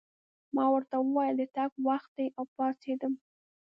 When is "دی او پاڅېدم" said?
2.17-3.13